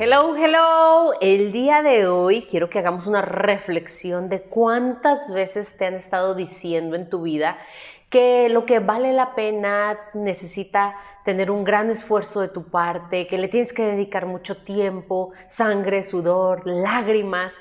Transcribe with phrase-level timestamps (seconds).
[0.00, 1.14] Hello, hello.
[1.20, 6.36] El día de hoy quiero que hagamos una reflexión de cuántas veces te han estado
[6.36, 7.58] diciendo en tu vida
[8.08, 10.94] que lo que vale la pena necesita
[11.24, 16.04] tener un gran esfuerzo de tu parte, que le tienes que dedicar mucho tiempo, sangre,
[16.04, 17.58] sudor, lágrimas,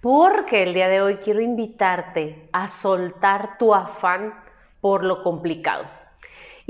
[0.00, 4.32] porque el día de hoy quiero invitarte a soltar tu afán
[4.80, 5.99] por lo complicado.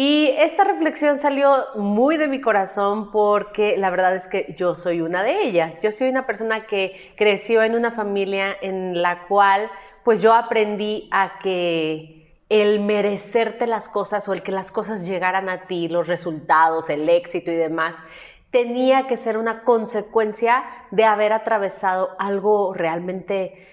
[0.03, 5.03] Y esta reflexión salió muy de mi corazón porque la verdad es que yo soy
[5.03, 5.79] una de ellas.
[5.83, 9.69] Yo soy una persona que creció en una familia en la cual
[10.03, 15.51] pues yo aprendí a que el merecerte las cosas o el que las cosas llegaran
[15.51, 17.99] a ti, los resultados, el éxito y demás,
[18.51, 23.69] tenía que ser una consecuencia de haber atravesado algo realmente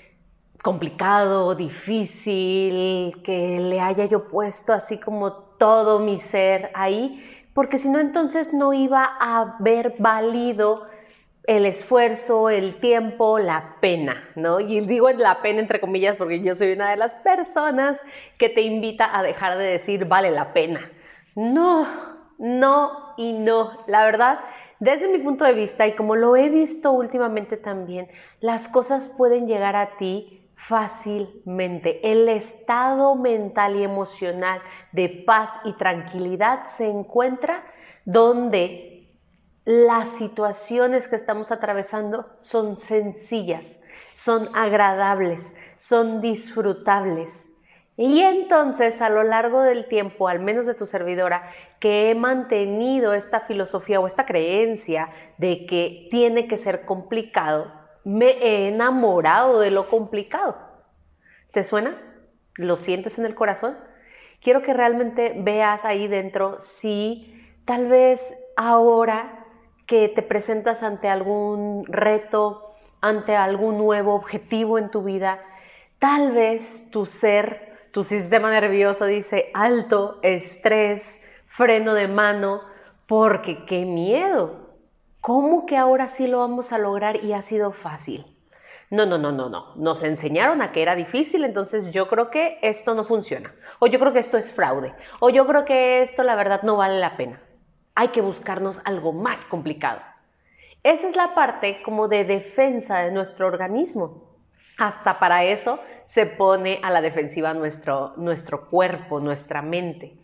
[0.61, 7.89] complicado, difícil, que le haya yo puesto así como todo mi ser ahí, porque si
[7.89, 10.88] no entonces no iba a haber valido
[11.47, 14.59] el esfuerzo, el tiempo, la pena, ¿no?
[14.59, 18.03] Y digo la pena entre comillas porque yo soy una de las personas
[18.38, 20.91] que te invita a dejar de decir vale la pena.
[21.36, 21.88] No,
[22.38, 23.80] no y no.
[23.88, 24.39] La verdad,
[24.80, 28.09] desde mi punto de vista y como lo he visto últimamente también,
[28.42, 32.11] las cosas pueden llegar a ti fácilmente.
[32.11, 37.64] El estado mental y emocional de paz y tranquilidad se encuentra
[38.03, 39.08] donde
[39.64, 43.80] las situaciones que estamos atravesando son sencillas,
[44.11, 47.52] son agradables, son disfrutables.
[47.95, 53.14] Y entonces a lo largo del tiempo, al menos de tu servidora, que he mantenido
[53.14, 57.71] esta filosofía o esta creencia de que tiene que ser complicado,
[58.07, 60.55] me he enamorado de lo complicado.
[61.51, 62.01] ¿Te suena?
[62.55, 63.77] ¿Lo sientes en el corazón?
[64.41, 69.45] Quiero que realmente veas ahí dentro si tal vez ahora
[69.87, 75.41] que te presentas ante algún reto, ante algún nuevo objetivo en tu vida,
[75.99, 82.61] tal vez tu ser, tu sistema nervioso dice alto, estrés, freno de mano,
[83.05, 84.67] porque qué miedo,
[85.22, 88.26] ¿Cómo que ahora sí lo vamos a lograr y ha sido fácil?
[88.89, 89.76] No, no, no, no, no.
[89.76, 93.54] Nos enseñaron a que era difícil, entonces yo creo que esto no funciona.
[93.80, 94.94] O yo creo que esto es fraude.
[95.20, 97.42] O yo creo que esto la verdad no vale la pena.
[97.95, 100.00] Hay que buscarnos algo más complicado.
[100.83, 104.38] Esa es la parte como de defensa de nuestro organismo.
[104.78, 110.17] Hasta para eso se pone a la defensiva nuestro, nuestro cuerpo, nuestra mente.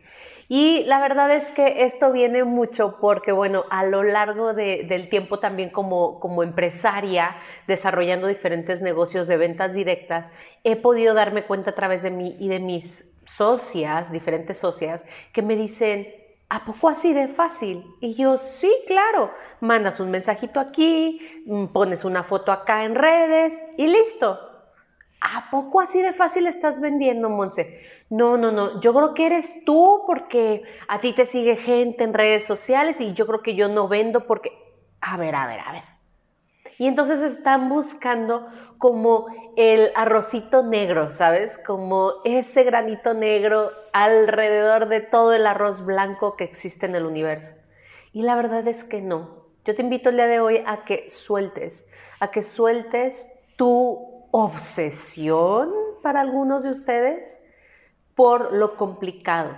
[0.49, 5.39] Y la verdad es que esto viene mucho porque, bueno, a lo largo del tiempo
[5.39, 7.35] también como, como empresaria,
[7.67, 10.31] desarrollando diferentes negocios de ventas directas,
[10.63, 15.41] he podido darme cuenta a través de mí y de mis socias, diferentes socias, que
[15.41, 16.07] me dicen,
[16.49, 17.83] ¿A poco así de fácil?
[17.99, 23.59] Y yo, sí, claro, mandas un mensajito aquí, mm, pones una foto acá en redes
[23.75, 24.52] y listo.
[25.23, 27.79] ¿A poco así de fácil estás vendiendo, Monse?
[28.09, 28.81] No, no, no.
[28.81, 33.13] Yo creo que eres tú porque a ti te sigue gente en redes sociales y
[33.13, 34.51] yo creo que yo no vendo porque...
[34.99, 35.83] A ver, a ver, a ver.
[36.77, 38.47] Y entonces están buscando
[38.77, 41.57] como el arrocito negro, ¿sabes?
[41.57, 47.53] Como ese granito negro alrededor de todo el arroz blanco que existe en el universo.
[48.11, 49.45] Y la verdad es que no.
[49.63, 51.87] Yo te invito el día de hoy a que sueltes,
[52.19, 55.71] a que sueltes tu obsesión
[56.01, 57.37] para algunos de ustedes
[58.15, 59.55] por lo complicado.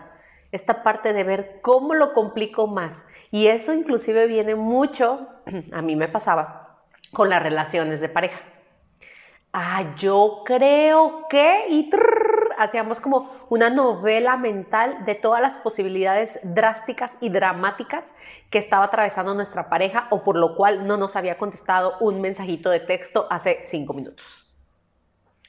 [0.51, 3.05] Esta parte de ver cómo lo complico más.
[3.31, 5.29] Y eso inclusive viene mucho,
[5.72, 6.83] a mí me pasaba,
[7.13, 8.41] con las relaciones de pareja.
[9.53, 11.67] Ah, yo creo que...
[11.69, 11.89] Y
[12.57, 18.13] hacíamos como una novela mental de todas las posibilidades drásticas y dramáticas
[18.49, 22.69] que estaba atravesando nuestra pareja o por lo cual no nos había contestado un mensajito
[22.69, 24.44] de texto hace cinco minutos.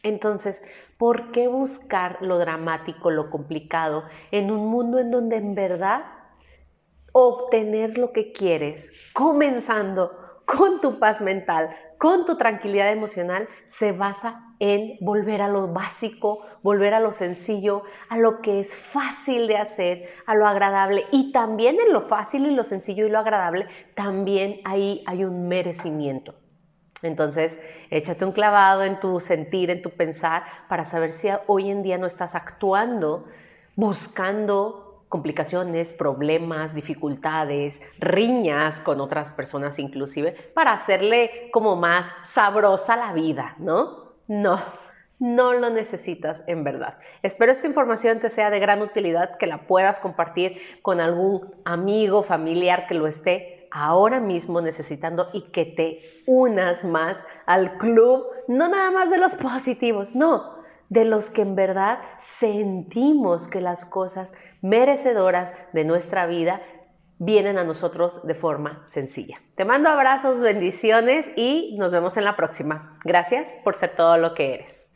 [0.06, 0.62] Entonces,
[0.98, 6.04] ¿por qué buscar lo dramático, lo complicado, en un mundo en donde en verdad
[7.12, 10.12] obtener lo que quieres, comenzando
[10.44, 16.42] con tu paz mental, con tu tranquilidad emocional, se basa en volver a lo básico,
[16.62, 21.04] volver a lo sencillo, a lo que es fácil de hacer, a lo agradable.
[21.10, 23.66] Y también en lo fácil y lo sencillo y lo agradable,
[23.96, 26.45] también ahí hay un merecimiento.
[27.02, 27.60] Entonces,
[27.90, 31.98] échate un clavado en tu sentir, en tu pensar, para saber si hoy en día
[31.98, 33.26] no estás actuando
[33.76, 43.12] buscando complicaciones, problemas, dificultades, riñas con otras personas inclusive, para hacerle como más sabrosa la
[43.12, 44.16] vida, ¿no?
[44.26, 44.60] No,
[45.20, 46.98] no lo necesitas en verdad.
[47.22, 52.24] Espero esta información te sea de gran utilidad, que la puedas compartir con algún amigo,
[52.24, 58.68] familiar que lo esté ahora mismo necesitando y que te unas más al club, no
[58.68, 60.56] nada más de los positivos, no,
[60.88, 64.32] de los que en verdad sentimos que las cosas
[64.62, 66.62] merecedoras de nuestra vida
[67.18, 69.40] vienen a nosotros de forma sencilla.
[69.56, 72.96] Te mando abrazos, bendiciones y nos vemos en la próxima.
[73.04, 74.92] Gracias por ser todo lo que eres.